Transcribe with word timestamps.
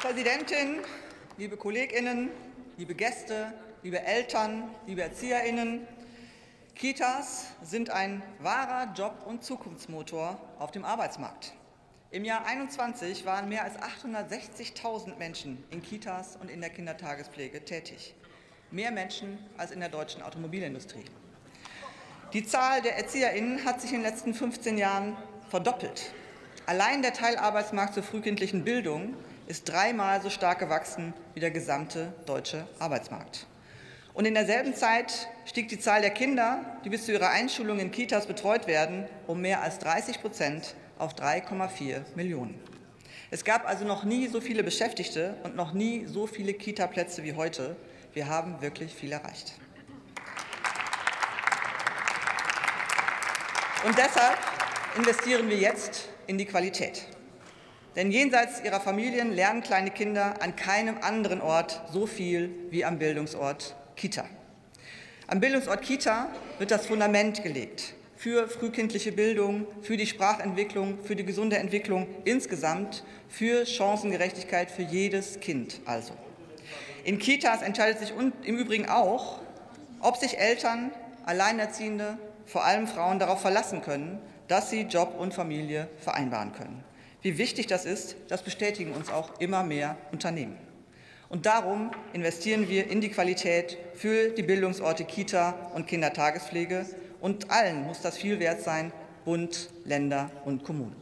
Präsidentin, 0.00 0.76
liebe 1.38 1.56
Kolleginnen, 1.56 2.30
liebe 2.76 2.94
Gäste, 2.94 3.52
liebe 3.82 4.00
Eltern, 4.00 4.70
liebe 4.86 5.02
Erzieherinnen, 5.02 5.88
Kitas 6.76 7.46
sind 7.64 7.90
ein 7.90 8.22
wahrer 8.38 8.92
Job- 8.94 9.26
und 9.26 9.42
Zukunftsmotor 9.42 10.40
auf 10.60 10.70
dem 10.70 10.84
Arbeitsmarkt. 10.84 11.52
Im 12.12 12.24
Jahr 12.24 12.44
2021 12.44 13.26
waren 13.26 13.48
mehr 13.48 13.64
als 13.64 13.74
860.000 13.76 15.16
Menschen 15.16 15.64
in 15.72 15.82
Kitas 15.82 16.36
und 16.36 16.48
in 16.48 16.60
der 16.60 16.70
Kindertagespflege 16.70 17.64
tätig. 17.64 18.14
Mehr 18.70 18.92
Menschen 18.92 19.36
als 19.56 19.72
in 19.72 19.80
der 19.80 19.88
deutschen 19.88 20.22
Automobilindustrie. 20.22 21.06
Die 22.32 22.46
Zahl 22.46 22.82
der 22.82 22.98
ErzieherInnen 22.98 23.64
hat 23.64 23.80
sich 23.80 23.92
in 23.92 24.02
den 24.02 24.08
letzten 24.08 24.32
15 24.32 24.78
Jahren 24.78 25.16
verdoppelt. 25.50 26.12
Allein 26.66 27.02
der 27.02 27.14
Teilarbeitsmarkt 27.14 27.94
zur 27.94 28.04
frühkindlichen 28.04 28.62
Bildung 28.62 29.16
ist 29.48 29.68
dreimal 29.68 30.20
so 30.20 30.28
stark 30.28 30.58
gewachsen 30.58 31.14
wie 31.32 31.40
der 31.40 31.50
gesamte 31.50 32.12
deutsche 32.26 32.68
Arbeitsmarkt. 32.78 33.46
Und 34.12 34.26
in 34.26 34.34
derselben 34.34 34.74
Zeit 34.74 35.28
stieg 35.46 35.68
die 35.68 35.78
Zahl 35.78 36.02
der 36.02 36.10
Kinder, 36.10 36.78
die 36.84 36.90
bis 36.90 37.06
zu 37.06 37.12
ihrer 37.12 37.30
Einschulung 37.30 37.78
in 37.78 37.90
Kitas 37.90 38.26
betreut 38.26 38.66
werden, 38.66 39.06
um 39.26 39.40
mehr 39.40 39.62
als 39.62 39.78
30 39.78 40.20
Prozent 40.20 40.74
auf 40.98 41.14
3,4 41.14 42.02
Millionen. 42.14 42.60
Es 43.30 43.44
gab 43.44 43.66
also 43.66 43.84
noch 43.84 44.04
nie 44.04 44.28
so 44.28 44.40
viele 44.40 44.62
Beschäftigte 44.62 45.36
und 45.44 45.56
noch 45.56 45.72
nie 45.72 46.06
so 46.06 46.26
viele 46.26 46.52
Kita-Plätze 46.52 47.22
wie 47.22 47.32
heute. 47.32 47.76
Wir 48.12 48.28
haben 48.28 48.60
wirklich 48.60 48.94
viel 48.94 49.12
erreicht. 49.12 49.54
Und 53.86 53.96
deshalb 53.96 54.38
investieren 54.96 55.48
wir 55.48 55.56
jetzt 55.56 56.08
in 56.26 56.36
die 56.36 56.46
Qualität. 56.46 57.06
Denn 57.98 58.12
jenseits 58.12 58.62
ihrer 58.62 58.78
Familien 58.78 59.32
lernen 59.32 59.60
kleine 59.60 59.90
Kinder 59.90 60.40
an 60.40 60.54
keinem 60.54 60.98
anderen 61.00 61.40
Ort 61.40 61.82
so 61.92 62.06
viel 62.06 62.54
wie 62.70 62.84
am 62.84 63.00
Bildungsort 63.00 63.74
Kita. 63.96 64.24
Am 65.26 65.40
Bildungsort 65.40 65.82
Kita 65.82 66.28
wird 66.60 66.70
das 66.70 66.86
Fundament 66.86 67.42
gelegt 67.42 67.94
für 68.16 68.46
frühkindliche 68.46 69.10
Bildung, 69.10 69.66
für 69.82 69.96
die 69.96 70.06
Sprachentwicklung, 70.06 71.00
für 71.02 71.16
die 71.16 71.24
gesunde 71.24 71.58
Entwicklung 71.58 72.06
insgesamt, 72.24 73.02
für 73.28 73.66
Chancengerechtigkeit 73.66 74.70
für 74.70 74.82
jedes 74.82 75.40
Kind 75.40 75.80
also. 75.84 76.14
In 77.02 77.18
Kitas 77.18 77.62
entscheidet 77.62 77.98
sich 77.98 78.12
im 78.16 78.56
Übrigen 78.56 78.88
auch, 78.88 79.40
ob 79.98 80.18
sich 80.18 80.38
Eltern, 80.38 80.92
Alleinerziehende, 81.26 82.16
vor 82.46 82.64
allem 82.64 82.86
Frauen 82.86 83.18
darauf 83.18 83.40
verlassen 83.40 83.82
können, 83.82 84.20
dass 84.46 84.70
sie 84.70 84.82
Job 84.82 85.16
und 85.18 85.34
Familie 85.34 85.88
vereinbaren 85.98 86.52
können. 86.52 86.84
Wie 87.20 87.36
wichtig 87.36 87.66
das 87.66 87.84
ist, 87.84 88.16
das 88.28 88.42
bestätigen 88.42 88.92
uns 88.92 89.10
auch 89.10 89.40
immer 89.40 89.64
mehr 89.64 89.96
Unternehmen. 90.12 90.56
Und 91.28 91.46
darum 91.46 91.90
investieren 92.12 92.68
wir 92.68 92.88
in 92.88 93.00
die 93.00 93.10
Qualität 93.10 93.76
für 93.94 94.30
die 94.30 94.42
Bildungsorte 94.42 95.04
Kita 95.04 95.72
und 95.74 95.86
Kindertagespflege. 95.86 96.86
Und 97.20 97.50
allen 97.50 97.82
muss 97.82 98.00
das 98.00 98.16
viel 98.16 98.38
wert 98.38 98.62
sein, 98.62 98.92
Bund, 99.24 99.68
Länder 99.84 100.30
und 100.44 100.62
Kommunen. 100.62 100.96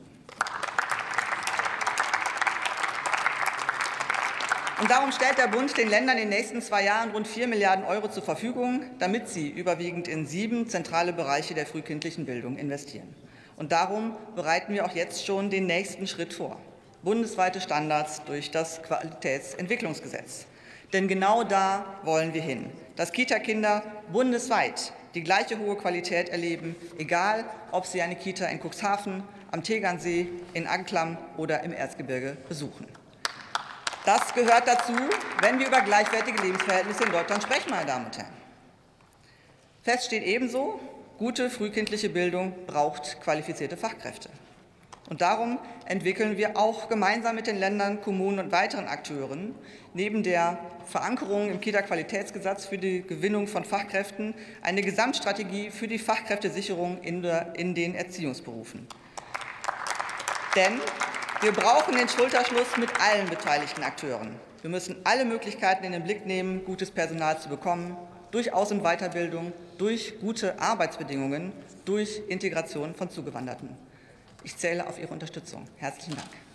Und 4.81 4.91
darum 4.91 5.13
stellt 5.13 5.39
der 5.39 5.49
Bund 5.49 5.77
den 5.77 5.89
Ländern 5.89 6.17
in 6.17 6.29
den 6.29 6.39
nächsten 6.39 6.61
zwei 6.61 6.85
Jahren 6.85 7.11
rund 7.11 7.29
4 7.29 7.47
Milliarden 7.47 7.85
Euro 7.85 8.09
zur 8.09 8.23
Verfügung, 8.23 8.85
damit 8.99 9.29
sie 9.29 9.49
überwiegend 9.49 10.09
in 10.09 10.27
sieben 10.27 10.69
zentrale 10.69 11.13
Bereiche 11.13 11.55
der 11.55 11.67
frühkindlichen 11.67 12.27
Bildung 12.27 12.57
investieren. 12.57 13.15
Und 13.57 13.73
darum 13.73 14.17
bereiten 14.35 14.75
wir 14.75 14.85
auch 14.85 14.95
jetzt 14.95 15.25
schon 15.25 15.51
den 15.51 15.67
nächsten 15.67 16.07
Schritt 16.07 16.35
vor. 16.35 16.61
Bundesweite 17.03 17.61
Standards 17.61 18.23
durch 18.25 18.51
das 18.51 18.83
Qualitätsentwicklungsgesetz. 18.83 20.47
Denn 20.93 21.09
genau 21.09 21.45
da 21.45 21.85
wollen 22.03 22.35
wir 22.35 22.43
hin, 22.43 22.71
dass 22.97 23.13
Kita-Kinder 23.13 23.83
bundesweit 24.13 24.93
die 25.15 25.23
gleiche 25.23 25.59
hohe 25.59 25.77
Qualität 25.77 26.29
erleben, 26.29 26.77
egal 26.99 27.45
ob 27.73 27.87
sie 27.87 28.03
eine 28.03 28.17
Kita 28.17 28.47
in 28.47 28.61
Cuxhaven, 28.61 29.23
am 29.51 29.63
Tegernsee, 29.63 30.29
in 30.53 30.67
Anklam 30.67 31.17
oder 31.37 31.63
im 31.63 31.73
Erzgebirge 31.73 32.37
besuchen. 32.49 32.87
Das 34.05 34.35
gehört 34.35 34.69
dazu, 34.69 34.93
wenn 35.41 35.59
wir 35.59 35.67
über 35.69 35.81
gleichwertige 35.81 36.41
Lebensverhältnisse 36.43 37.05
in 37.05 37.13
Deutschland 37.13 37.43
sprechen, 37.43 37.71
meine 37.71 37.87
Damen 37.87 38.07
und 38.07 38.17
Herren. 38.17 38.35
Fest 39.83 40.07
steht 40.07 40.23
ebenso, 40.23 40.81
Gute 41.19 41.49
frühkindliche 41.49 42.11
Bildung 42.11 42.53
braucht 42.67 43.23
qualifizierte 43.23 43.79
Fachkräfte. 43.79 44.29
Und 45.09 45.23
darum 45.23 45.59
entwickeln 45.87 46.37
wir 46.37 46.59
auch 46.59 46.91
gemeinsam 46.91 47.37
mit 47.37 47.47
den 47.47 47.57
Ländern, 47.57 48.03
Kommunen 48.03 48.39
und 48.39 48.53
weiteren 48.53 48.87
Akteuren 48.87 49.55
neben 49.95 50.23
der 50.23 50.59
Verankerung 50.85 51.49
im 51.51 51.61
Kita-Qualitätsgesetz 51.61 52.67
für 52.67 52.77
die 52.77 53.03
Gewinnung 53.03 53.47
von 53.47 53.65
Fachkräften 53.65 54.35
eine 54.61 54.83
Gesamtstrategie 54.83 55.71
für 55.71 55.89
die 55.89 55.99
Fachkräftesicherung 55.99 57.01
in, 57.01 57.23
der, 57.23 57.55
in 57.57 57.75
den 57.75 57.95
Erziehungsberufen. 57.95 58.87
Denn 60.55 60.81
wir 61.41 61.53
brauchen 61.53 61.97
den 61.97 62.11
Schulterschluss 62.11 62.77
mit 62.77 62.91
allen 63.01 63.31
beteiligten 63.31 63.85
Akteuren. 63.85 64.37
Wir 64.61 64.71
müssen 64.71 64.97
alle 65.05 65.25
Möglichkeiten 65.25 65.85
in 65.85 65.93
den 65.93 66.05
Blick 66.05 66.27
nehmen, 66.27 66.65
gutes 66.65 66.91
Personal 66.91 67.39
zu 67.41 67.49
bekommen, 67.49 67.97
durch 68.31 68.53
Aus- 68.53 68.73
und 68.73 68.83
Weiterbildung, 68.83 69.53
durch 69.79 70.21
gute 70.21 70.61
Arbeitsbedingungen, 70.61 71.53
durch 71.85 72.23
Integration 72.29 72.95
von 72.95 73.11
Zugewanderten. 73.11 73.71
Ich 74.45 74.57
zähle 74.57 74.87
auf 74.87 74.99
Ihre 74.99 75.13
Unterstützung. 75.13 75.67
Herzlichen 75.77 76.17
Dank. 76.17 76.46